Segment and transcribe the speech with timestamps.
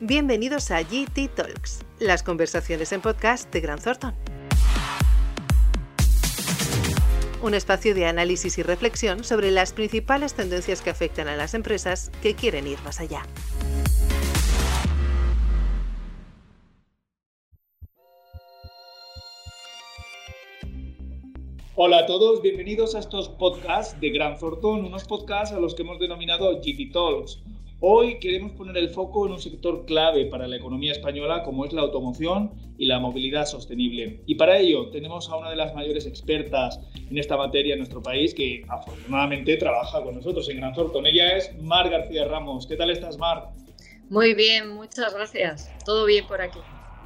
[0.00, 4.14] Bienvenidos a GT Talks, las conversaciones en podcast de Gran Thornton.
[7.42, 12.10] Un espacio de análisis y reflexión sobre las principales tendencias que afectan a las empresas
[12.20, 13.22] que quieren ir más allá.
[21.74, 25.84] Hola a todos, bienvenidos a estos podcasts de Gran Thornton, unos podcasts a los que
[25.84, 27.40] hemos denominado GT Talks
[27.80, 31.74] Hoy queremos poner el foco en un sector clave para la economía española como es
[31.74, 34.22] la automoción y la movilidad sostenible.
[34.24, 36.80] Y para ello tenemos a una de las mayores expertas
[37.10, 41.04] en esta materia en nuestro país que afortunadamente trabaja con nosotros en Gran Thornton.
[41.06, 42.66] Ella es Mar García Ramos.
[42.66, 43.50] ¿Qué tal estás, Mar?
[44.08, 45.70] Muy bien, muchas gracias.
[45.84, 46.60] Todo bien por aquí.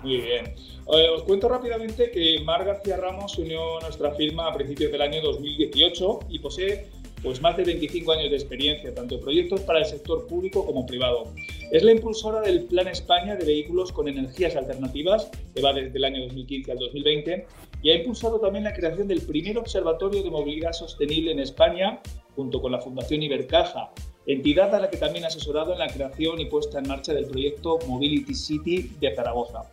[0.05, 0.55] Muy bien.
[0.95, 5.03] Eh, os cuento rápidamente que Mar García Ramos unió a nuestra firma a principios del
[5.03, 6.87] año 2018 y posee
[7.23, 10.87] pues más de 25 años de experiencia, tanto en proyectos para el sector público como
[10.87, 11.25] privado.
[11.71, 16.05] Es la impulsora del Plan España de vehículos con energías alternativas, que va desde el
[16.05, 17.47] año 2015 al 2020,
[17.83, 22.01] y ha impulsado también la creación del primer observatorio de movilidad sostenible en España,
[22.35, 23.93] junto con la Fundación Ibercaja,
[24.27, 27.27] entidad a la que también ha asesorado en la creación y puesta en marcha del
[27.27, 29.69] proyecto Mobility City de Zaragoza.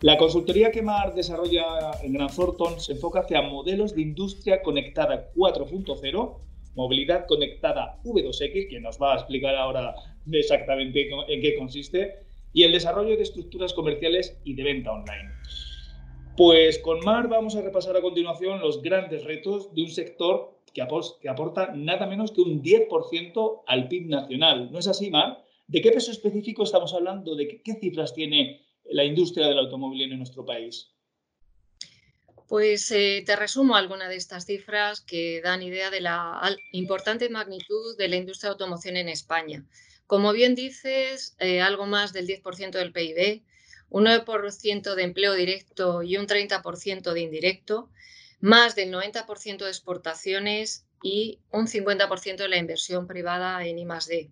[0.00, 5.30] La consultoría que MAR desarrolla en Gran Thornton se enfoca hacia modelos de industria conectada
[5.34, 9.94] 4.0 movilidad conectada V2X, que nos va a explicar ahora
[10.30, 12.16] exactamente en qué consiste,
[12.52, 15.30] y el desarrollo de estructuras comerciales y de venta online.
[16.36, 20.82] Pues con Mar vamos a repasar a continuación los grandes retos de un sector que,
[20.82, 24.70] aporta nada menos que un 10% al PIB nacional.
[24.72, 25.44] ¿No es así, Mar?
[25.66, 27.34] ¿De qué peso específico estamos hablando?
[27.34, 30.92] ¿De qué cifras tiene la industria del automóvil en nuestro país?
[32.50, 37.96] Pues eh, te resumo algunas de estas cifras que dan idea de la importante magnitud
[37.96, 39.64] de la industria de automoción en España.
[40.08, 43.44] Como bien dices, eh, algo más del 10% del PIB,
[43.88, 47.88] un 9% de empleo directo y un 30% de indirecto,
[48.40, 54.28] más del 90% de exportaciones y un 50% de la inversión privada en I+D.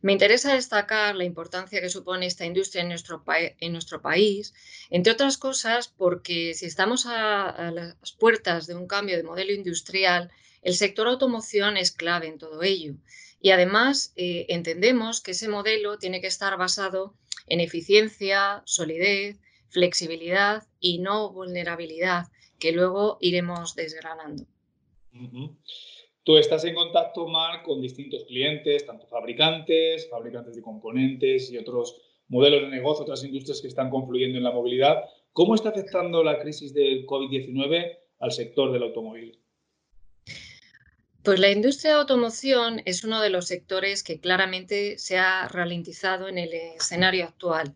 [0.00, 4.54] Me interesa destacar la importancia que supone esta industria en nuestro, país,
[4.90, 10.30] entre otras cosas porque si estamos a, las puertas de un cambio de modelo industrial,
[10.62, 12.94] el sector automoción es clave en todo ello.
[13.40, 17.14] Y además eh, entendemos que ese modelo tiene que estar basado
[17.46, 19.38] en eficiencia, solidez,
[19.68, 24.46] flexibilidad y no vulnerabilidad, que luego iremos desgranando.
[26.28, 32.02] Tú estás en contacto, Marc, con distintos clientes, tanto fabricantes, fabricantes de componentes y otros
[32.28, 35.04] modelos de negocio, otras industrias que están confluyendo en la movilidad.
[35.32, 39.38] ¿Cómo está afectando la crisis del COVID-19 al sector del automóvil?
[41.22, 46.28] Pues la industria de automoción es uno de los sectores que claramente se ha ralentizado
[46.28, 47.74] en el escenario actual.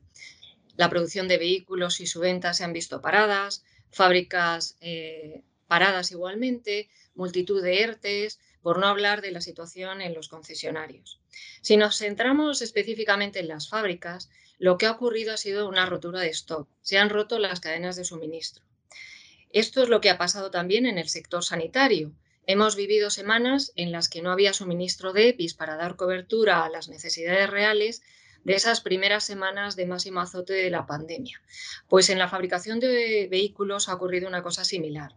[0.76, 5.42] La producción de vehículos y su venta se han visto paradas, fábricas eh,
[5.72, 11.18] paradas igualmente, multitud de ERTES, por no hablar de la situación en los concesionarios.
[11.62, 14.28] Si nos centramos específicamente en las fábricas,
[14.58, 16.68] lo que ha ocurrido ha sido una rotura de stock.
[16.82, 18.62] Se han roto las cadenas de suministro.
[19.48, 22.12] Esto es lo que ha pasado también en el sector sanitario.
[22.46, 26.68] Hemos vivido semanas en las que no había suministro de EPIs para dar cobertura a
[26.68, 28.02] las necesidades reales
[28.44, 31.40] de esas primeras semanas de máximo azote de la pandemia.
[31.88, 35.16] Pues en la fabricación de vehículos ha ocurrido una cosa similar.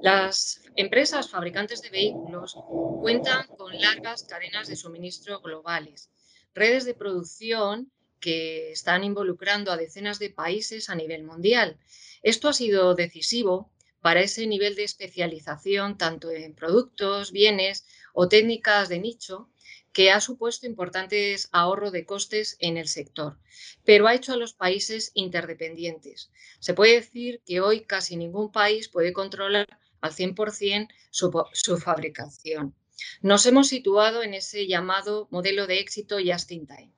[0.00, 2.56] Las empresas fabricantes de vehículos
[3.00, 6.10] cuentan con largas cadenas de suministro globales,
[6.54, 7.90] redes de producción
[8.20, 11.78] que están involucrando a decenas de países a nivel mundial.
[12.22, 13.70] Esto ha sido decisivo
[14.00, 19.48] para ese nivel de especialización tanto en productos, bienes o técnicas de nicho
[19.92, 23.38] que ha supuesto importantes ahorros de costes en el sector,
[23.84, 26.30] pero ha hecho a los países interdependientes.
[26.60, 29.66] Se puede decir que hoy casi ningún país puede controlar
[30.00, 32.74] al 100% su, su fabricación.
[33.22, 36.92] Nos hemos situado en ese llamado modelo de éxito just in time.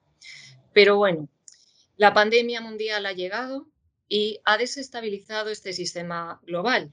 [0.73, 1.29] Pero bueno,
[1.97, 3.67] la pandemia mundial ha llegado
[4.09, 6.93] y ha desestabilizado este sistema global.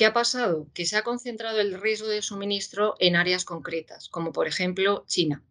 [0.00, 0.66] ¿Qué ha pasado?
[0.72, 5.44] Que se ha concentrado el riesgo de suministro en áreas concretas, como por ejemplo China,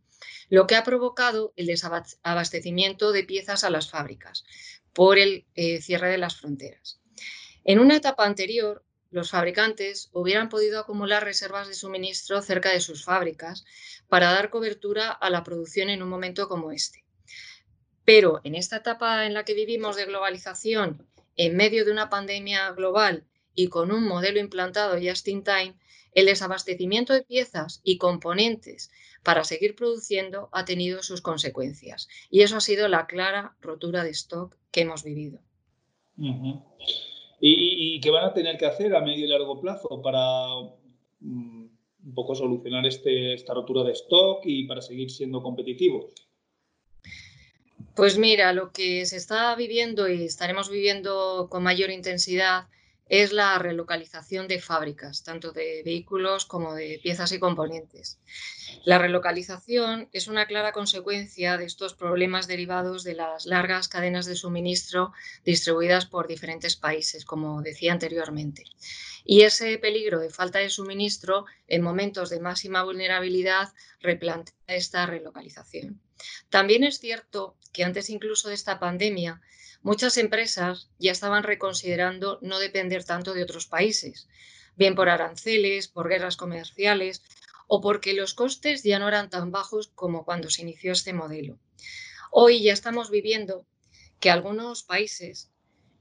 [0.49, 4.45] lo que ha provocado el desabastecimiento de piezas a las fábricas
[4.91, 6.99] por el eh, cierre de las fronteras.
[7.63, 13.05] En una etapa anterior, los fabricantes hubieran podido acumular reservas de suministro cerca de sus
[13.05, 13.65] fábricas
[14.07, 17.05] para dar cobertura a la producción en un momento como este.
[18.03, 22.71] Pero en esta etapa en la que vivimos de globalización, en medio de una pandemia
[22.71, 25.75] global y con un modelo implantado just in time,
[26.13, 28.91] el desabastecimiento de piezas y componentes
[29.23, 32.07] para seguir produciendo ha tenido sus consecuencias.
[32.29, 35.39] Y eso ha sido la clara rotura de stock que hemos vivido.
[37.39, 40.21] ¿Y, qué van a tener que hacer a medio y largo plazo para
[41.19, 41.67] mm,
[42.05, 46.13] un poco solucionar este, esta rotura de stock y para seguir siendo competitivos?
[47.95, 52.67] Pues mira, lo que se está viviendo y estaremos viviendo con mayor intensidad
[53.09, 58.19] es la relocalización de fábricas, tanto de vehículos como de piezas y componentes.
[58.85, 64.35] La relocalización es una clara consecuencia de estos problemas derivados de las largas cadenas de
[64.35, 65.11] suministro
[65.43, 68.65] distribuidas por diferentes países, como decía anteriormente.
[69.25, 75.99] Y ese peligro de falta de suministro en momentos de máxima vulnerabilidad replantea esta relocalización.
[76.49, 79.41] También es cierto que antes incluso de esta pandemia,
[79.81, 84.27] muchas empresas ya estaban reconsiderando no depender tanto de otros países,
[84.75, 87.23] bien por aranceles, por guerras comerciales
[87.67, 91.59] o porque los costes ya no eran tan bajos como cuando se inició este modelo.
[92.31, 93.65] Hoy ya estamos viviendo
[94.19, 95.51] que algunos países,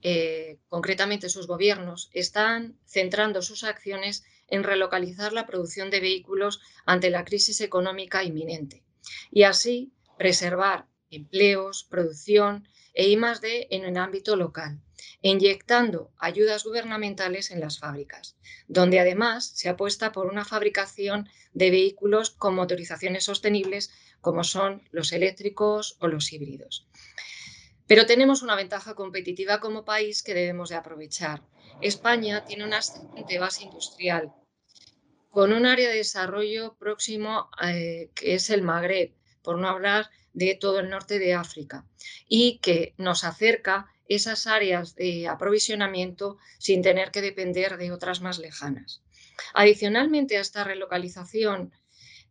[0.01, 7.09] eh, concretamente sus gobiernos, están centrando sus acciones en relocalizar la producción de vehículos ante
[7.09, 8.83] la crisis económica inminente
[9.31, 14.79] y así preservar empleos, producción e I+D en el ámbito local,
[15.21, 18.35] inyectando ayudas gubernamentales en las fábricas,
[18.67, 23.91] donde además se apuesta por una fabricación de vehículos con motorizaciones sostenibles
[24.21, 26.87] como son los eléctricos o los híbridos.
[27.87, 31.41] Pero tenemos una ventaja competitiva como país que debemos de aprovechar.
[31.81, 34.33] España tiene una excelente base industrial
[35.29, 39.13] con un área de desarrollo próximo eh, que es el Magreb,
[39.43, 41.85] por no hablar de todo el norte de África,
[42.27, 48.39] y que nos acerca esas áreas de aprovisionamiento sin tener que depender de otras más
[48.39, 49.01] lejanas.
[49.53, 51.71] Adicionalmente a esta relocalización,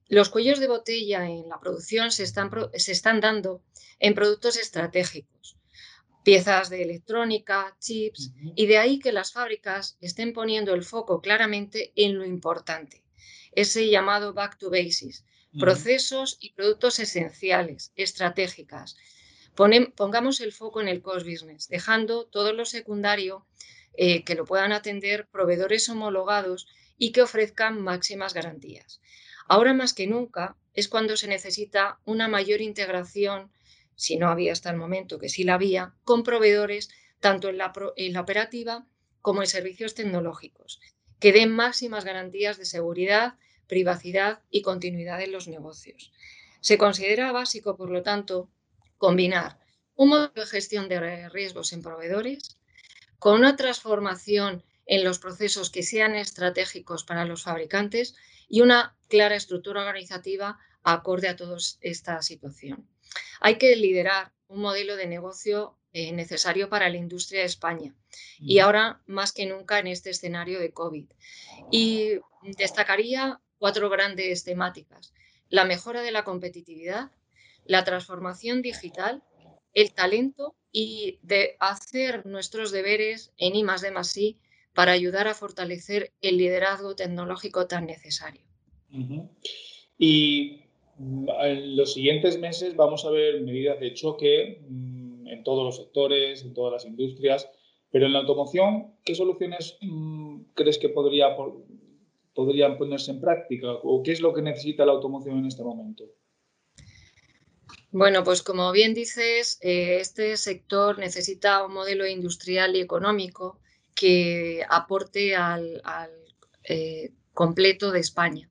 [0.08, 3.62] los cuellos de botella en la producción se están, se están dando
[3.98, 5.56] en productos estratégicos,
[6.24, 11.92] piezas de electrónica, chips, y de ahí que las fábricas estén poniendo el foco claramente
[11.94, 13.04] en lo importante,
[13.52, 15.24] ese llamado back to basics,
[15.58, 18.96] procesos y productos esenciales, estratégicas.
[19.96, 23.46] pongamos el foco en el cost business, dejando todo lo secundario
[23.94, 26.66] eh, que lo puedan atender proveedores homologados
[26.96, 29.00] y que ofrezcan máximas garantías.
[29.48, 33.50] Ahora más que nunca es cuando se necesita una mayor integración,
[33.96, 37.72] si no había hasta el momento que sí la había, con proveedores tanto en la,
[37.96, 38.86] en la operativa
[39.22, 40.80] como en servicios tecnológicos,
[41.18, 43.34] que den máximas garantías de seguridad
[43.68, 46.12] privacidad y continuidad en los negocios.
[46.60, 48.50] Se considera básico, por lo tanto,
[48.96, 49.58] combinar
[49.94, 52.58] un modelo de gestión de riesgos en proveedores
[53.18, 58.14] con una transformación en los procesos que sean estratégicos para los fabricantes
[58.48, 62.88] y una clara estructura organizativa acorde a toda esta situación.
[63.40, 67.94] Hay que liderar un modelo de negocio eh, necesario para la industria de España
[68.38, 71.06] y ahora más que nunca en este escenario de COVID.
[71.70, 72.20] Y
[72.56, 75.12] destacaría cuatro grandes temáticas.
[75.48, 77.10] La mejora de la competitividad,
[77.64, 79.22] la transformación digital,
[79.74, 84.38] el talento y de hacer nuestros deberes en I más más I
[84.74, 88.42] para ayudar a fortalecer el liderazgo tecnológico tan necesario.
[89.98, 90.62] Y
[90.98, 95.76] mm, en los siguientes meses vamos a ver medidas de choque mm, en todos los
[95.76, 97.50] sectores, en todas las industrias,
[97.90, 101.36] pero en la automoción, ¿qué soluciones mm, crees que podría
[102.38, 106.04] podrían ponerse en práctica o qué es lo que necesita la automoción en este momento?
[107.90, 113.58] Bueno, pues como bien dices, eh, este sector necesita un modelo industrial y económico
[113.92, 115.82] que aporte al,
[116.62, 118.48] eh, completo de España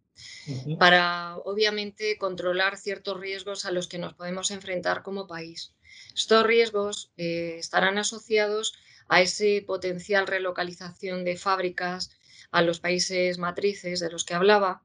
[0.78, 5.74] para obviamente controlar ciertos riesgos a los que nos podemos enfrentar como país.
[6.14, 8.74] Estos riesgos eh, estarán asociados
[9.08, 12.17] a ese potencial relocalización de fábricas,
[12.58, 14.82] a los países matrices de los que hablaba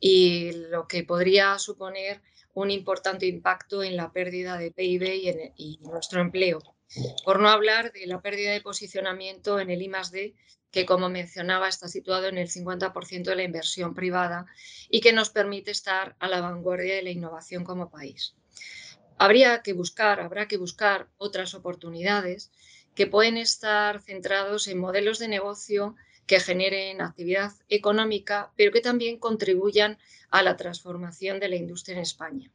[0.00, 2.22] y lo que podría suponer
[2.54, 6.62] un importante impacto en la pérdida de PIB y en, nuestro empleo.
[7.22, 10.34] Por no hablar de la pérdida de posicionamiento en el I+D,
[10.70, 14.46] que como mencionaba está situado en el 50% de la inversión privada
[14.88, 18.34] y que nos permite estar a la vanguardia de la innovación como país.
[19.18, 22.50] Habría que buscar, habrá que buscar otras oportunidades
[22.94, 25.96] que pueden estar centrados en modelos de negocio
[26.30, 29.98] que generen actividad económica, pero que también contribuyan
[30.30, 32.52] a la transformación de la industria en España.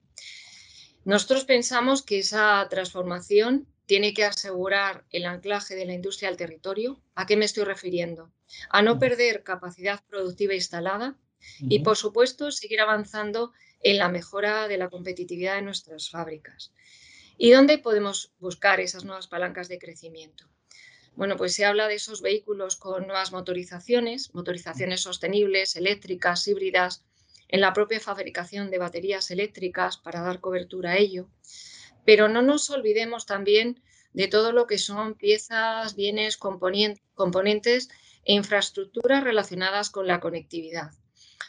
[1.03, 7.01] Nosotros pensamos que esa transformación tiene que asegurar el anclaje de la industria al territorio.
[7.15, 8.31] ¿A qué me estoy refiriendo?
[8.69, 11.17] A no perder capacidad productiva instalada
[11.59, 13.51] y, por supuesto, seguir avanzando
[13.81, 16.71] en la mejora de la competitividad de nuestras fábricas.
[17.37, 20.47] ¿Y dónde podemos buscar esas nuevas palancas de crecimiento?
[21.15, 27.05] Bueno, pues se habla de esos vehículos con nuevas motorizaciones, motorizaciones sostenibles, eléctricas, híbridas,
[27.47, 31.29] en la propia fabricación de baterías eléctricas para dar cobertura a ello.
[32.05, 33.81] Pero no nos olvidemos también
[34.13, 37.89] de todo lo que son piezas, bienes, componentes
[38.25, 40.91] e infraestructuras relacionadas con la conectividad,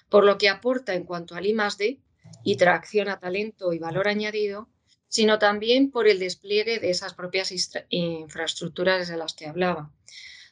[0.09, 2.01] por lo que aporta en cuanto al I+D
[2.45, 4.69] y tracción a talento y valor añadido,
[5.17, 7.51] sino también por el despliegue de esas propias
[7.89, 9.91] infraestructuras de las que hablaba.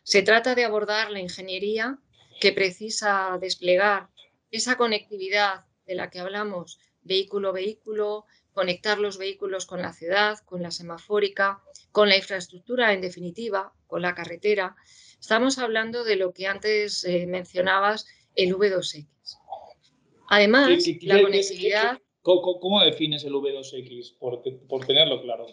[0.05, 1.99] Se trata de abordar la ingeniería
[2.41, 4.09] que precisa desplegar
[4.51, 10.71] esa conectividad de la que hablamos, vehículo-vehículo, conectar los vehículos con la ciudad, con la
[10.71, 11.61] semafórica,
[11.93, 14.77] con la infraestructura en definitiva, con la carretera.
[15.21, 19.07] Estamos hablando de lo que antes eh, mencionabas, el V2X.
[20.29, 20.71] Además,
[21.03, 21.99] la conectividad...
[22.25, 24.17] ¿Cómo, defines el V2X?
[24.19, 24.43] Por,
[24.87, 25.47] tenerlo claro.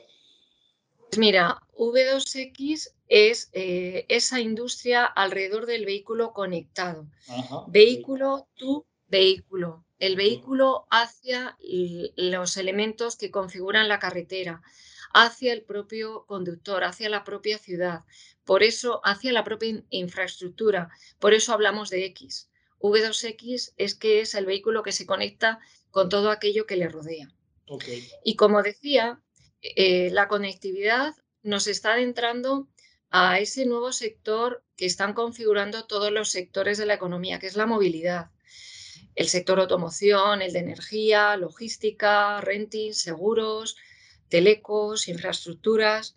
[1.10, 7.06] Pues mira, V2X es eh, esa industria alrededor del vehículo conectado.
[7.68, 11.56] vehículo, tu vehículo el vehículo hacia
[12.16, 14.64] los elementos que configuran la carretera,
[15.14, 18.04] hacia el propio conductor, hacia la propia ciudad,
[18.44, 22.50] por eso hacia la propia infraestructura, por eso hablamos de X.
[22.80, 25.60] V2X es que es el vehículo que se conecta
[25.92, 27.32] con todo aquello que le rodea.
[28.24, 29.22] Y como decía,
[29.62, 32.68] eh, la conectividad nos está adentrando
[33.10, 37.56] a ese nuevo sector que están configurando todos los sectores de la economía, que es
[37.56, 38.32] la movilidad
[39.16, 43.78] el sector automoción, el de energía, logística, renting, seguros,
[44.30, 46.16] telecos, infraestructuras.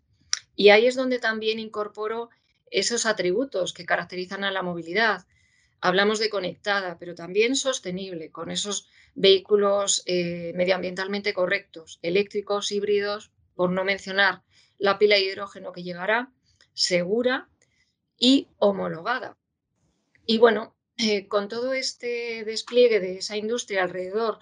[0.56, 2.30] Y ahí es donde también incorporo
[2.70, 5.26] esos atributos que caracterizan a la movilidad.
[5.84, 13.70] Hablamos de conectada, pero también sostenible, con esos vehículos eh, medioambientalmente correctos, eléctricos, híbridos, por
[13.70, 14.44] no mencionar
[14.78, 16.32] la pila de hidrógeno que llegará,
[16.72, 17.50] segura
[18.16, 19.36] y homologada.
[20.24, 24.38] Y bueno, eh, con todo este despliegue de esa industria alrededor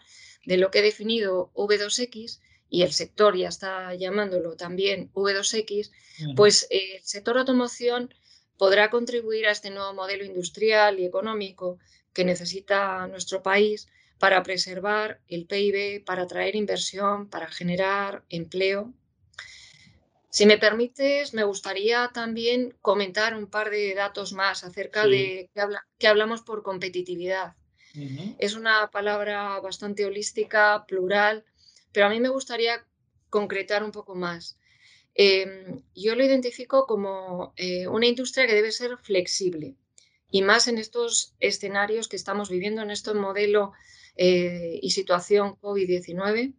[0.47, 5.91] de lo que he definido V2X, y el sector ya está llamándolo también V2X,
[6.37, 8.15] pues eh, el sector automoción
[8.57, 11.79] podrá contribuir a este nuevo modelo industrial y económico
[12.13, 18.93] que necesita nuestro país para preservar el PIB, para atraer inversión, para generar empleo
[20.33, 25.51] si me permites, me gustaría también comentar un par de datos más acerca de
[25.99, 27.55] que, hablamos por competitividad.
[28.39, 31.45] Es una palabra bastante holística, plural,
[31.93, 32.83] pero a mí me gustaría
[33.29, 34.57] concretar un poco más.
[35.15, 39.77] Em, yo lo identifico como eh, una industria que debe ser flexible
[40.31, 43.73] y más en estos escenarios que estamos viviendo, en este modelo
[44.17, 46.55] eh, y situación COVID-19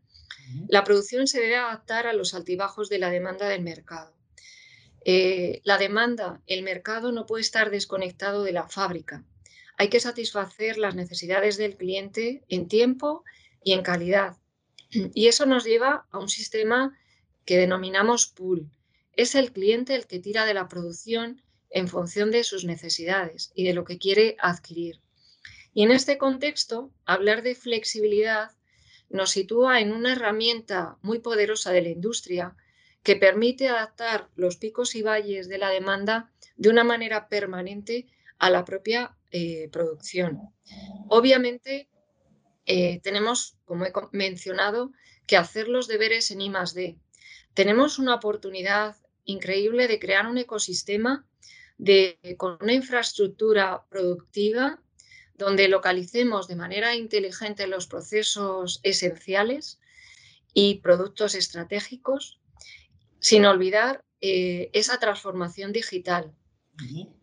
[0.68, 4.14] la producción se debe adaptar a los altibajos de la demanda del mercado.
[5.06, 9.24] Eh, la demanda, el mercado no puede estar desconectado de la fábrica.
[9.78, 13.24] Hay que satisfacer las necesidades del cliente en tiempo
[13.64, 14.38] y en calidad.
[14.90, 16.98] Y eso nos lleva a un sistema
[17.46, 18.70] que denominamos pool.
[19.16, 23.66] Es el cliente el que tira de la producción en función de sus necesidades y
[23.66, 25.00] de lo que quiere adquirir.
[25.74, 28.52] Y en este contexto, hablar de flexibilidad
[29.10, 32.56] nos sitúa en una herramienta muy poderosa de la industria
[33.04, 38.08] que permite adaptar los picos y valles de la demanda de una manera permanente
[38.40, 40.42] a la propia eh, producción.
[41.10, 41.90] Obviamente,
[42.66, 44.92] eh, tenemos, como he mencionado,
[45.28, 46.98] que hacer los deberes en I +D.
[47.54, 48.96] Tenemos una oportunidad
[49.26, 51.26] increíble de crear un ecosistema
[51.78, 54.80] de, con una infraestructura productiva
[55.36, 59.80] donde localicemos de manera inteligente los procesos esenciales
[60.54, 62.40] y productos estratégicos,
[63.20, 66.34] sin olvidar eh, esa transformación digital.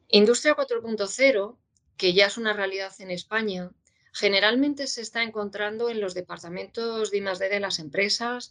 [0.09, 1.57] Industria 4.0,
[1.97, 3.71] que ya es una realidad en España,
[4.13, 8.51] generalmente se está encontrando en los departamentos de I+D de las empresas,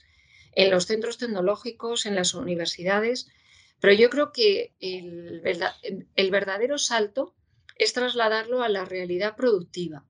[0.53, 3.27] en los centros tecnológicos, en las universidades,
[3.79, 7.35] pero yo creo que el verdadero salto
[7.75, 10.05] es trasladarlo a la realidad productiva.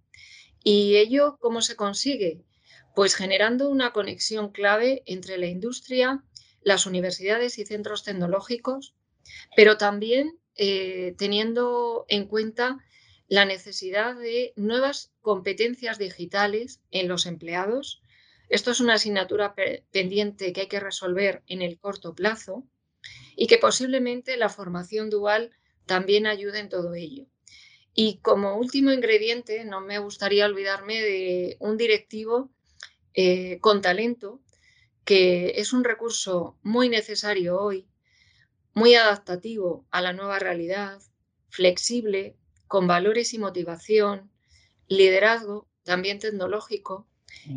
[0.64, 2.44] ¿Y ello cómo se consigue?
[2.96, 6.24] Pues generando una conexión clave entre la industria,
[6.62, 8.96] las universidades y centros tecnológicos,
[9.56, 12.80] pero también eh, teniendo en cuenta
[13.28, 18.02] la necesidad de nuevas competencias digitales en los empleados.
[18.50, 19.56] Esto es una asignatura
[19.92, 22.66] pendiente que hay que resolver en el corto plazo.
[23.36, 25.52] y que posiblemente la formación dual
[25.86, 27.26] también ayude en todo ello.
[27.94, 32.50] Y como último ingrediente, no me gustaría olvidarme de un directivo
[33.14, 34.42] eh, con talento,
[35.06, 37.88] que es un recurso muy necesario hoy,
[38.74, 41.02] muy adaptativo a la nueva realidad,
[41.50, 42.36] flexible,
[42.68, 44.30] con valores y motivación,
[44.88, 47.08] liderazgo, también tecnológico,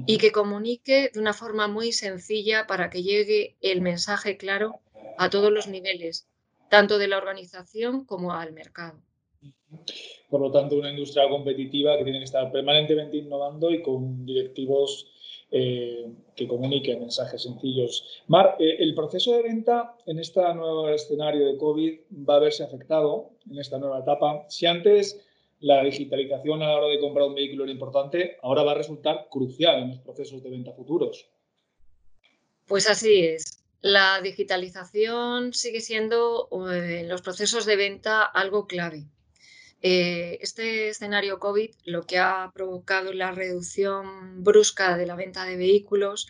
[0.07, 4.81] y que comunique de una forma muy sencilla para que llegue el mensaje claro
[5.19, 6.27] a todos los niveles,
[6.71, 9.01] tanto de la organización como al mercado.
[10.29, 15.09] Por lo tanto, una industria competitiva que tiene que estar permanentemente innovando y con directivos
[15.51, 18.23] eh, que comuniquen mensajes sencillos.
[18.27, 22.65] Mar, eh, el proceso de venta en este nuevo escenario de COVID va a verse
[22.65, 24.47] afectado en esta nueva etapa.
[24.49, 25.23] Si antes
[25.63, 29.29] la digitalización a la hora de comprar un vehículo era importante, ahora va a resultar
[29.31, 31.31] crucial en los procesos de venta futuros.
[32.67, 33.63] Pues así es.
[33.81, 39.05] La digitalización sigue siendo eh, en los procesos de venta algo clave.
[39.83, 45.57] Eh, este escenario COVID lo que ha provocado la reducción brusca de la venta de
[45.57, 46.27] vehículos.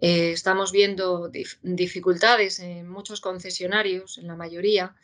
[0.00, 1.30] Eh, estamos viendo
[1.62, 4.96] dificultades en muchos concesionarios, en la mayoría,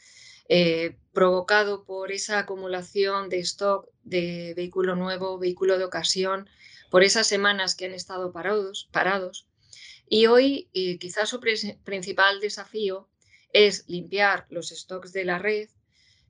[0.49, 6.49] eh, provocado por esa acumulación de stock de vehículo nuevo, vehículo de ocasión,
[6.91, 8.89] por esas semanas que han estado parados.
[8.93, 9.49] parados.
[10.09, 13.09] Y hoy eh, quizás su principal desafío
[13.53, 15.71] es limpiar los stocks de la red,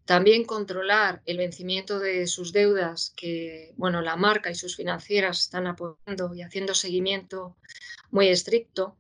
[0.05, 5.67] también controlar el vencimiento de sus deudas que bueno, la marca y sus financieras están
[5.67, 7.57] apoyando y haciendo seguimiento
[8.11, 8.97] muy estricto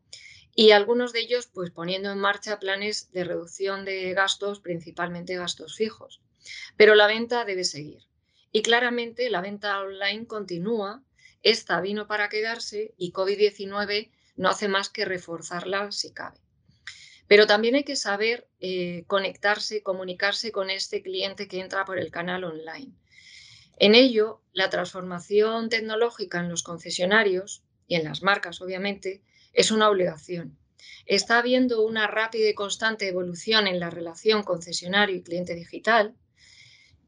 [0.54, 5.76] y algunos de ellos pues poniendo en marcha planes de reducción de gastos, principalmente gastos
[5.76, 6.20] fijos.
[6.76, 8.04] Pero la venta debe seguir.
[8.52, 11.02] Y claramente la venta online continúa,
[11.42, 16.38] esta vino para quedarse y COVID-19 no hace más que reforzarla si cabe.
[17.26, 22.10] Pero también hay que saber eh, conectarse, comunicarse con este cliente que entra por el
[22.10, 22.92] canal online.
[23.76, 29.22] En ello, la transformación tecnológica en los concesionarios y en las marcas, obviamente,
[29.54, 30.58] es una obligación.
[31.06, 36.14] Está habiendo una rápida y constante evolución en la relación concesionario y cliente digital.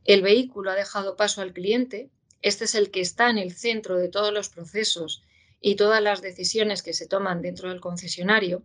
[0.05, 2.11] El vehículo ha dejado paso al cliente.
[2.43, 5.23] Este es el que está en el centro de todos los procesos
[5.61, 8.63] y todas las decisiones que se toman dentro del concesionario.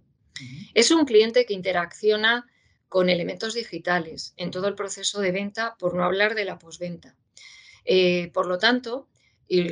[0.74, 2.48] Es un cliente que interacciona
[2.90, 7.16] con elementos digitales en todo el proceso de venta, por no hablar de la posventa.
[7.86, 9.08] Eh, por lo tanto,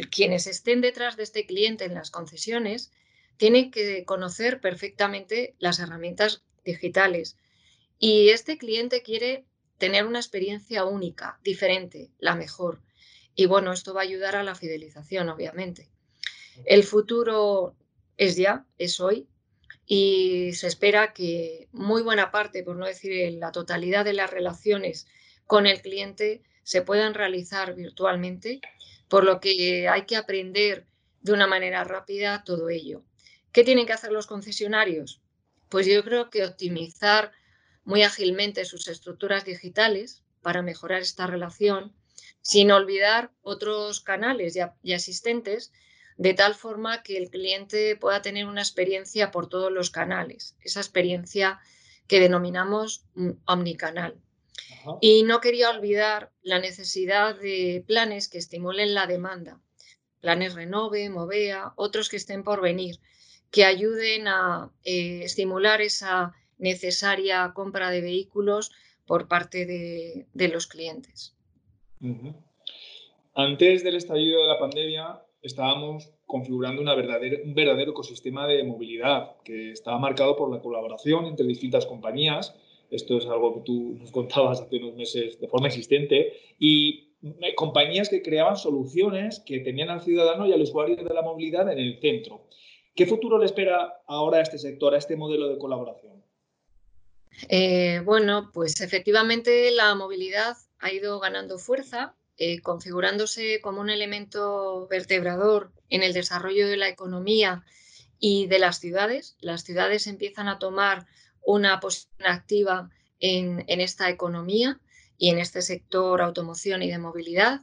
[0.10, 2.92] quienes estén detrás de este cliente en las concesiones
[3.40, 7.38] tiene que conocer perfectamente las herramientas digitales.
[7.98, 9.46] Y este cliente quiere
[9.78, 12.82] tener una experiencia única, diferente, la mejor.
[13.36, 15.90] Y bueno, esto va a ayudar a la fidelización, obviamente.
[16.66, 17.78] El futuro
[18.18, 19.30] es ya, es hoy,
[19.86, 25.08] y se espera que muy buena parte, por no decir la totalidad de las relaciones
[25.48, 28.60] con el cliente se puedan realizar virtualmente,
[29.08, 30.88] por lo que hay que aprender
[31.22, 33.06] de una manera rápida todo ello.
[33.52, 35.22] ¿Qué tienen que hacer los concesionarios?
[35.70, 37.32] Pues yo creo que optimizar
[37.84, 41.96] muy ágilmente sus estructuras digitales para mejorar esta relación,
[42.42, 45.72] sin olvidar otros canales y asistentes,
[46.18, 50.82] de tal forma que el cliente pueda tener una experiencia por todos los canales, esa
[50.82, 51.60] experiencia
[52.08, 54.20] que denominamos mm, omnicanal.
[55.02, 59.62] Y no quería olvidar la necesidad de planes que estimulen la demanda,
[60.20, 63.00] planes Renove, Movea, otros que estén por venir,
[63.52, 68.72] que ayuden a eh, estimular esa necesaria compra de vehículos
[69.06, 71.36] por parte de, los clientes.
[73.34, 79.98] Antes del estallido de la pandemia, estábamos configurando un verdadero ecosistema de movilidad que estaba
[79.98, 82.56] marcado por la colaboración entre distintas compañías.
[82.92, 86.34] Esto es algo que tú nos contabas hace unos meses de forma existente.
[86.60, 91.22] Y eh, compañías que creaban soluciones que tenían al ciudadano y al usuario de la
[91.22, 92.46] movilidad en el centro.
[93.00, 96.22] ¿Qué futuro le espera ahora a este sector, a este modelo de colaboración?
[97.48, 104.86] Eh, bueno, pues efectivamente la movilidad ha ido ganando fuerza, eh, configurándose como un elemento
[104.90, 107.64] vertebrador en el desarrollo de la economía
[108.20, 109.38] y de las ciudades.
[109.40, 111.08] Las ciudades empiezan a tomar
[111.42, 112.90] una posición activa
[113.22, 114.78] en, en esta economía
[115.18, 117.62] y en este sector automoción y de movilidad.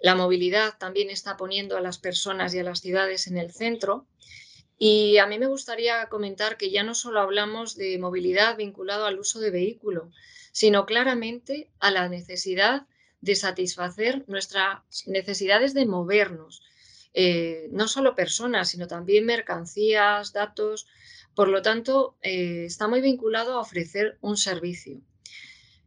[0.00, 4.06] La movilidad también está poniendo a las personas y a las ciudades en el centro
[4.78, 9.18] y a mí me gustaría comentar que ya no solo hablamos de movilidad vinculado al
[9.18, 10.10] uso de vehículo,
[10.52, 12.86] sino claramente a la necesidad
[13.20, 16.62] de satisfacer nuestras necesidades de movernos,
[17.14, 20.86] eh, no solo personas, sino también mercancías, datos,
[21.34, 25.02] Por lo tanto, eh, está muy vinculado a ofrecer un servicio.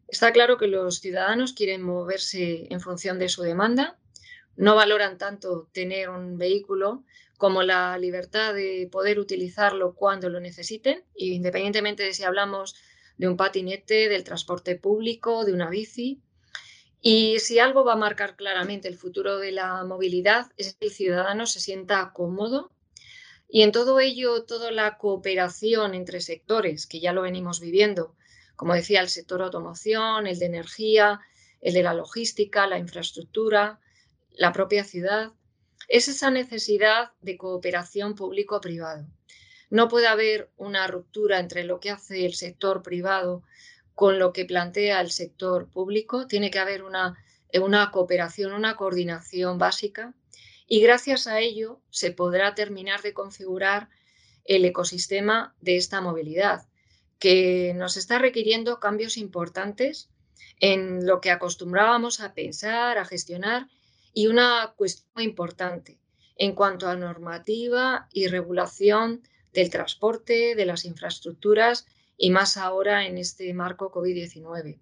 [0.08, 3.98] Está claro que los ciudadanos quieren moverse en función de su demanda,
[4.58, 7.04] no valoran tanto tener un vehículo
[7.40, 12.76] como la libertad de poder utilizarlo cuando lo necesiten, independientemente de si hablamos
[13.18, 16.22] de un patinete, del transporte público, de una bici.
[17.00, 20.92] Y si algo va a marcar claramente el futuro de la movilidad es que el
[20.92, 22.72] ciudadano se sienta cómodo
[23.48, 28.18] y en todo ello, toda la cooperación entre sectores, que ya lo venimos viviendo,
[28.58, 31.22] como decía, el sector automoción, el de energía,
[31.62, 33.80] el de la logística, la infraestructura,
[34.32, 35.32] la propia ciudad,
[35.90, 39.08] es esa necesidad de cooperación público-privado.
[39.72, 43.44] No puede haber una ruptura entre lo que hace el sector privado
[43.96, 46.28] con lo que plantea el sector público.
[46.28, 47.18] Tiene que haber una,
[47.60, 50.14] una cooperación, una coordinación básica
[50.68, 53.90] y gracias a ello se podrá terminar de configurar
[54.46, 56.68] el ecosistema de esta movilidad
[57.18, 60.10] que nos está requiriendo cambios importantes
[60.60, 63.68] en lo que acostumbrábamos a pensar, a gestionar
[64.20, 65.98] y una cuestión importante
[66.36, 71.86] en cuanto a normativa y regulación del transporte, de las infraestructuras
[72.18, 74.78] y más ahora en este marco COVID-19.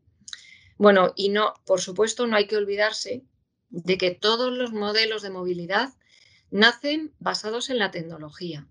[0.80, 3.26] Bueno, y no, por supuesto, no hay que olvidarse
[3.70, 5.94] de que todos los modelos de movilidad
[6.50, 8.68] nacen basados en la tecnología.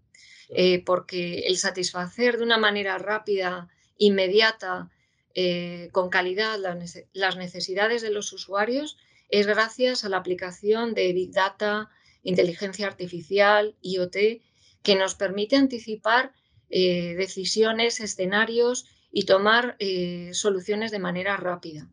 [0.48, 4.90] Eh, porque el satisfacer de una manera rápida, inmediata,
[5.36, 6.58] eh, con calidad
[7.12, 8.96] las necesidades de los usuarios
[9.28, 11.90] es gracias a la aplicación de Big Data,
[12.22, 14.16] inteligencia artificial, IoT,
[14.82, 16.32] que nos permite anticipar
[16.70, 19.76] eh, decisiones, escenarios y tomar
[20.32, 21.88] soluciones de manera rápida.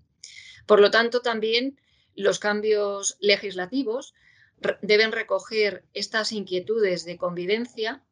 [0.65, 1.79] Por lo tanto, también
[2.15, 4.13] los cambios legislativos
[4.81, 8.03] deben recoger estas inquietudes de convivencia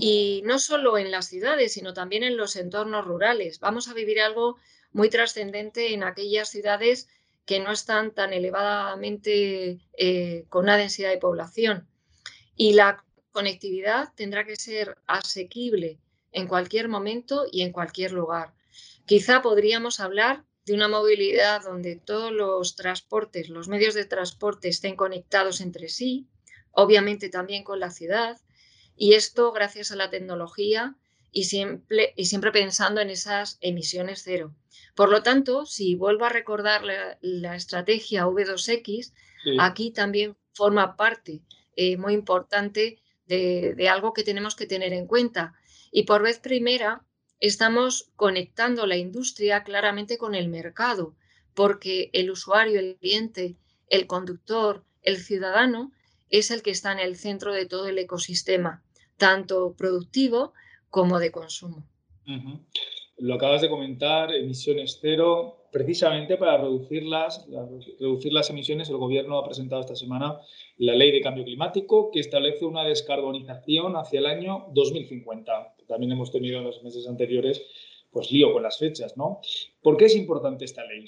[0.00, 3.60] y no solo en las ciudades, sino también en los entornos rurales.
[3.60, 4.56] Vamos a vivir algo
[4.92, 7.08] muy trascendente en aquellas ciudades
[7.44, 11.88] que no están tan elevadamente eh, con una densidad de población.
[12.56, 15.98] Y la conectividad tendrá que ser asequible
[16.32, 18.54] en cualquier momento y en cualquier lugar.
[19.06, 24.96] Quizá podríamos hablar de una movilidad donde todos los transportes, los medios de transporte estén
[24.96, 26.28] conectados entre sí,
[26.70, 28.40] obviamente también con la ciudad,
[28.96, 30.96] y esto gracias a la tecnología
[31.32, 34.54] y siempre, y siempre pensando en esas emisiones cero.
[34.94, 39.12] Por lo tanto, si vuelvo a recordar la, estrategia V2X,
[39.58, 41.40] aquí también forma parte
[41.74, 45.54] eh, muy importante de, de algo que tenemos que tener en cuenta.
[45.90, 47.06] Y por vez primera,
[47.40, 51.16] estamos conectando la industria claramente con el mercado,
[51.54, 53.56] porque el usuario, el cliente,
[53.88, 55.92] el conductor, el ciudadano
[56.28, 58.82] es el que está en el centro de todo el ecosistema,
[59.16, 60.52] tanto productivo
[60.92, 61.88] como de consumo.
[63.16, 65.58] Lo acabas de comentar, emisiones cero.
[65.72, 67.46] Precisamente para reducirlas,
[67.98, 70.38] reducir las emisiones, el Gobierno ha presentado esta semana
[70.76, 75.76] la Ley de Cambio Climático que establece una descarbonización hacia el año 2050.
[75.88, 77.62] También hemos tenido en los meses anteriores
[78.10, 79.40] pues lío con las fechas, ¿no?
[79.80, 81.06] ¿Por qué es importante esta ley?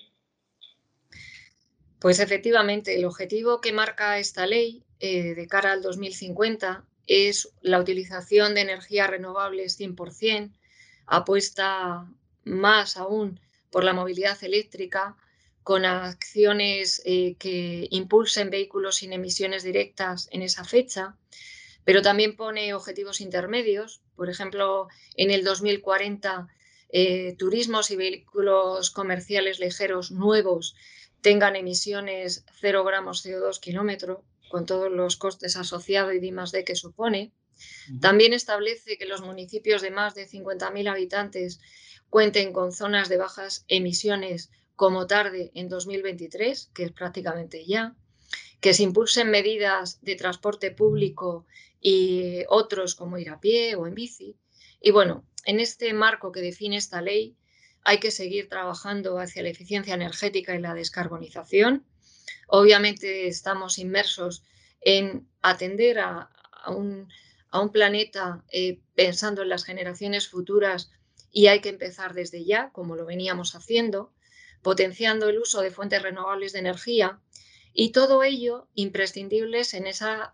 [2.00, 7.78] Pues efectivamente, el objetivo que marca esta ley eh, de cara al 2050 es la
[7.78, 10.52] utilización de energías renovables 100%,
[11.06, 12.08] apuesta
[12.44, 13.40] más aún
[13.70, 15.16] por la movilidad eléctrica,
[15.62, 21.16] con acciones eh, que impulsen vehículos sin emisiones directas en esa fecha,
[21.84, 24.02] pero también pone objetivos intermedios.
[24.14, 26.48] Por ejemplo, en el 2040,
[26.90, 30.76] eh, turismos y vehículos comerciales ligeros nuevos
[31.22, 34.22] tengan emisiones 0 gramos CO2 kilómetro,
[34.54, 37.32] con todos los costes asociados y D que supone.
[38.00, 41.58] También establece que los municipios de más de 50.000 habitantes
[42.08, 47.96] cuenten con zonas de bajas emisiones como tarde en 2023, que es prácticamente ya,
[48.60, 51.46] que se impulsen medidas de transporte público
[51.80, 54.36] y otros como ir a pie o en bici.
[54.80, 57.36] Y bueno, en este marco que define esta ley,
[57.82, 61.84] hay que seguir trabajando hacia la eficiencia energética y la descarbonización.
[62.48, 64.44] Obviamente estamos inmersos
[64.80, 66.30] en atender a,
[66.68, 67.08] un,
[67.72, 70.90] planeta eh, pensando en las generaciones futuras
[71.30, 74.12] y hay que empezar desde ya, como lo veníamos haciendo
[74.64, 77.20] potenciando el uso de fuentes renovables de energía
[77.74, 80.30] y todo ello imprescindibles en esas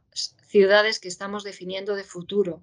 [0.47, 2.63] ciudades que estamos definiendo de futuro,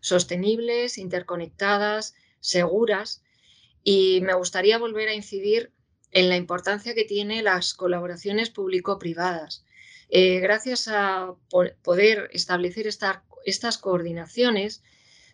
[0.00, 3.22] sostenibles, interconectadas, seguras.
[3.84, 5.72] Y me gustaría volver a incidir
[6.12, 9.64] en la importancia que tienen las colaboraciones público-privadas.
[10.10, 11.34] Eh, gracias a
[11.82, 14.82] poder establecer estas coordinaciones,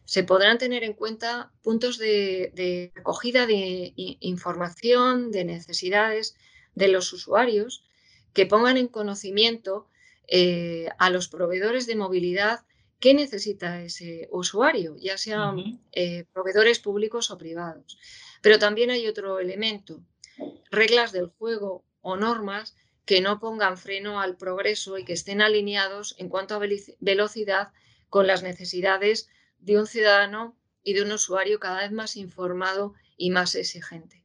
[0.04, 6.36] se podrán tener en cuenta puntos de, recogida de información, de necesidades
[6.74, 7.84] de los usuarios
[8.32, 9.88] que pongan en conocimiento
[10.28, 12.60] eh, a los proveedores de movilidad
[13.00, 17.98] qué necesita ese usuario, ya sean eh, proveedores públicos o privados.
[18.42, 20.00] Pero también hay otro elemento,
[20.70, 26.14] reglas del juego o normas que no pongan freno al progreso y que estén alineados
[26.18, 26.60] en cuanto a
[27.00, 27.68] velocidad
[28.10, 33.30] con las necesidades de un ciudadano y de un usuario cada vez más informado y
[33.30, 34.24] más exigente.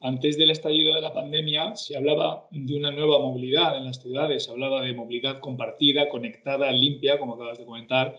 [0.00, 4.44] Antes del estallido de la pandemia se hablaba de una nueva movilidad en las ciudades,
[4.44, 8.16] se hablaba de movilidad compartida, conectada, limpia, como acabas de comentar.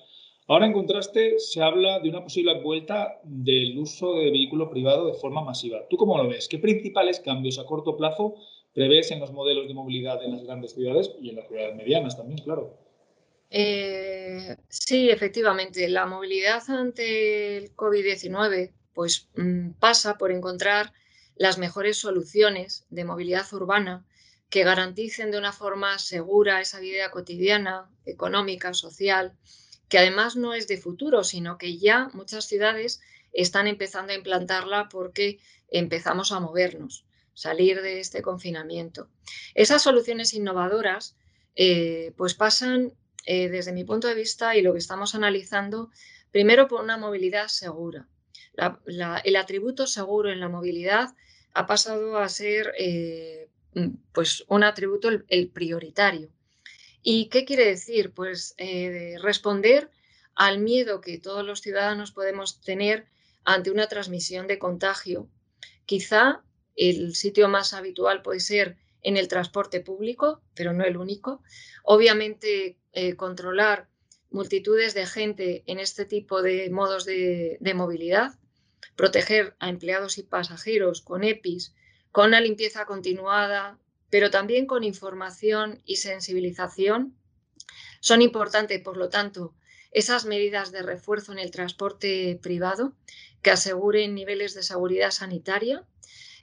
[0.49, 5.13] Ahora, en contraste, se habla de una posible vuelta del uso de vehículo privado de
[5.13, 5.85] forma masiva.
[5.89, 6.47] ¿Tú cómo lo ves?
[6.47, 8.35] ¿Qué principales cambios a corto plazo
[8.73, 12.15] prevés en los modelos de movilidad en las grandes ciudades y en las ciudades medianas
[12.15, 12.77] también, claro?
[13.49, 15.89] Eh, sí, efectivamente.
[15.89, 20.93] La movilidad ante el COVID-19 pues, mm, pasa por encontrar
[21.35, 24.05] las mejores soluciones de movilidad urbana
[24.49, 29.33] que garanticen de una forma segura esa vida cotidiana, económica, social,
[29.89, 33.01] que además no es de futuro, sino que ya muchas ciudades
[33.33, 39.09] están empezando a implantarla porque empezamos a movernos, salir de este confinamiento.
[39.53, 41.15] Esas soluciones innovadoras
[41.55, 42.93] eh, pues pasan,
[43.25, 45.89] eh, desde mi punto de vista y lo que estamos analizando,
[46.31, 48.07] primero por una movilidad segura.
[49.23, 51.09] el atributo seguro en la movilidad
[51.53, 53.49] ha pasado a ser eh,
[54.11, 56.29] pues un atributo el, prioritario.
[57.01, 58.13] ¿Y qué quiere decir?
[58.13, 59.91] Pues eh, responder
[60.35, 63.07] al miedo que todos los ciudadanos podemos tener
[63.43, 65.29] ante una transmisión de contagio.
[65.85, 66.43] Quizá
[66.75, 71.41] el sitio más habitual puede ser en el transporte público, pero no el único.
[71.83, 73.87] Obviamente, eh, controlar
[74.29, 78.37] multitudes de gente en este tipo de modos de movilidad
[78.97, 81.73] proteger a empleados y pasajeros con EPIs,
[82.11, 83.79] con una limpieza continuada,
[84.09, 87.17] pero también con información y sensibilización.
[87.99, 89.53] Son importantes, por lo tanto,
[89.91, 92.93] esas medidas de refuerzo en el transporte privado
[93.41, 95.85] que aseguren niveles de seguridad sanitaria,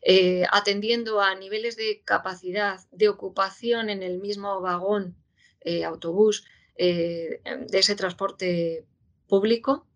[0.03, 5.16] eh, atendiendo a niveles de capacidad de ocupación en el mismo vagón,
[5.61, 6.44] eh, autobús,
[6.77, 8.85] eh, de ese transporte
[9.29, 9.87] público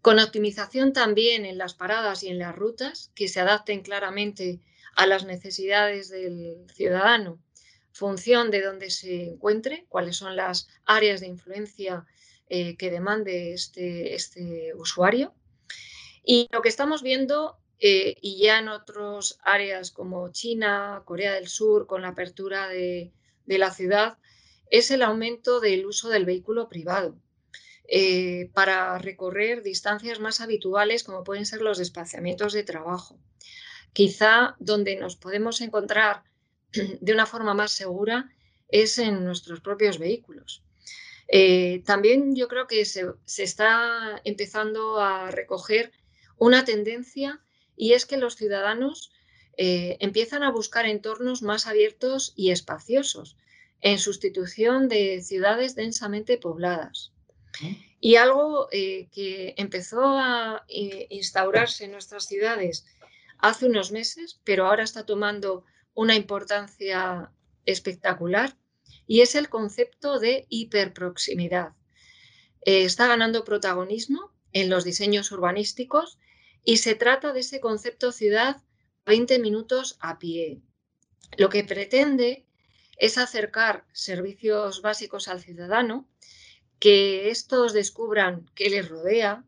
[0.00, 4.60] con optimización también en las paradas y en las rutas que se adapten claramente
[4.98, 7.38] a las necesidades del ciudadano,
[7.92, 12.04] función de dónde se encuentre, cuáles son las áreas de influencia
[12.48, 15.32] eh, que demande este, este, usuario.
[16.24, 21.46] Y lo que estamos viendo, eh, y ya en otras áreas como China, Corea del
[21.46, 23.12] Sur, con la apertura de
[23.46, 24.18] la ciudad,
[24.68, 27.16] es el aumento del uso del vehículo privado.
[27.90, 33.18] Eh, para recorrer distancias más habituales como pueden ser los desplazamientos de trabajo.
[33.92, 36.22] Quizá donde nos podemos encontrar
[36.72, 38.30] de una forma más segura
[38.68, 40.62] es en nuestros propios vehículos.
[41.30, 45.92] Eh, también yo creo que se, está empezando a recoger
[46.38, 47.40] una tendencia
[47.76, 49.12] y es que los ciudadanos
[49.56, 53.36] eh, empiezan a buscar entornos más abiertos y espaciosos
[53.80, 57.12] en sustitución de ciudades densamente pobladas.
[58.00, 62.86] Y algo eh, que empezó a eh, instaurarse en nuestras ciudades
[63.38, 67.32] hace unos meses, pero ahora está tomando una importancia
[67.64, 68.56] espectacular,
[69.06, 71.72] y es el concepto de hiperproximidad.
[72.62, 76.18] Eh, está ganando protagonismo en los diseños urbanísticos
[76.64, 78.62] y se trata de ese concepto ciudad
[79.06, 80.60] 20 minutos a pie.
[81.36, 82.46] Lo que pretende
[82.98, 86.08] es acercar servicios básicos al ciudadano
[86.78, 89.44] que estos descubran qué les rodea,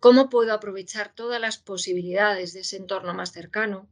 [0.00, 3.88] cómo puedo aprovechar todas las posibilidades de ese entorno más cercano.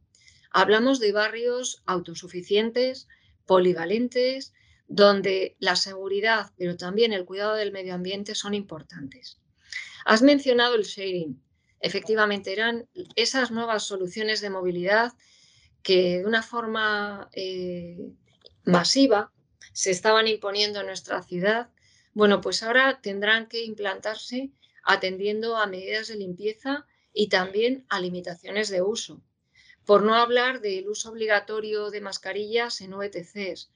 [0.51, 3.07] Hablamos de barrios autosuficientes,
[3.45, 4.53] polivalentes,
[4.87, 9.39] donde la seguridad, pero también el cuidado del medio ambiente son importantes.
[10.05, 11.41] Has mencionado el sharing.
[11.79, 15.13] Efectivamente, eran esas nuevas soluciones de movilidad
[15.83, 17.97] que de una forma eh,
[18.63, 19.31] masiva
[19.73, 21.69] se estaban imponiendo en nuestra ciudad
[22.17, 24.49] bueno, pues ahora tendrán que implantarse
[24.87, 29.21] atendiendo a medidas de limpieza y también a limitaciones de uso.
[29.85, 33.69] Por no hablar del uso obligatorio de mascarillas en VTCs.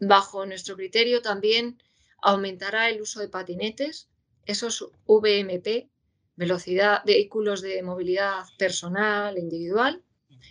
[0.00, 1.80] Bajo nuestro criterio también
[2.20, 4.08] aumentará el uso de patinetes,
[4.44, 5.88] esos VMP,
[6.34, 10.02] velocidad, vehículos de movilidad personal, individual,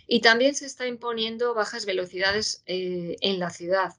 [0.06, 3.92] y también se está imponiendo bajas velocidades eh, en la ciudad,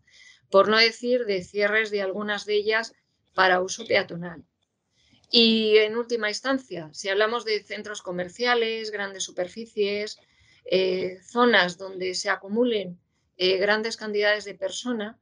[0.50, 2.94] por no decir de cierres de algunas de ellas
[3.36, 4.49] para uso peatonal.
[5.32, 10.20] Y en última instancia, si hablamos de centros comerciales, grandes superficies,
[10.66, 13.00] eh, zonas donde se acumulen
[13.38, 15.18] eh, grandes cantidades de personas,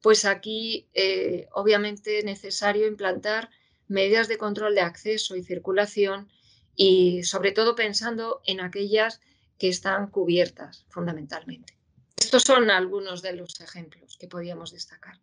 [0.00, 3.50] pues aquí eh, obviamente es necesario implantar
[3.86, 6.28] medidas de control de acceso y circulación
[6.74, 9.20] y sobre todo pensando en aquellas
[9.58, 11.78] que están cubiertas fundamentalmente.
[12.16, 15.18] Estos son algunos de los ejemplos que podíamos destacar.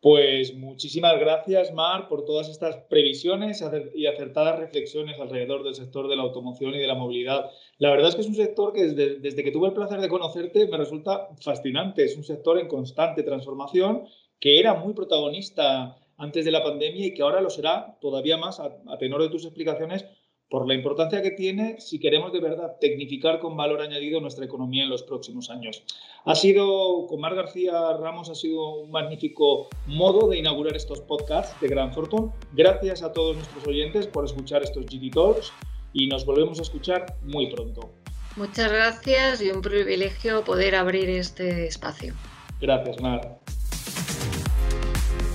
[0.00, 6.16] Pues muchísimas gracias, Mar, por todas estas previsiones y acertadas reflexiones alrededor del sector de
[6.16, 7.50] la automoción y de la movilidad.
[7.78, 10.68] La verdad es que es un sector que desde, que tuve el placer de conocerte
[10.68, 12.04] me resulta fascinante.
[12.04, 14.04] Es un sector en constante transformación
[14.38, 18.60] que era muy protagonista antes de la pandemia y que ahora lo será todavía más
[18.60, 20.04] a, tenor de tus explicaciones
[20.48, 24.84] por la importancia que tiene si queremos de verdad tecnificar con valor añadido nuestra economía
[24.84, 25.82] en los próximos años.
[26.24, 31.58] Ha sido, con Mar García Ramos, ha sido un magnífico modo de inaugurar estos podcasts
[31.60, 32.32] de Gran Fortune.
[32.52, 35.52] Gracias a todos nuestros oyentes por escuchar estos GT Talks
[35.92, 37.92] y nos volvemos a escuchar muy pronto.
[38.36, 42.14] Muchas gracias y un privilegio poder abrir este espacio.
[42.60, 43.38] Gracias, Mar.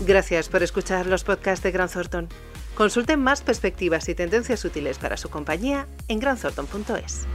[0.05, 2.29] Gracias por escuchar los podcasts de Gran Thornton.
[2.75, 7.27] Consulten más perspectivas y tendencias útiles para su compañía en granthornton.es.